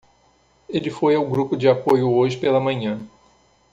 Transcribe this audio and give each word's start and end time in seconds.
Ele 0.67 0.89
foi 0.89 1.13
ao 1.13 1.29
grupo 1.29 1.55
de 1.55 1.67
apoio 1.67 2.11
hoje 2.11 2.35
pela 2.35 2.59
manhã. 2.59 2.99